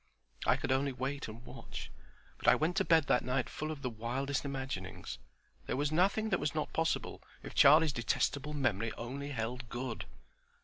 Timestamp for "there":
5.67-5.77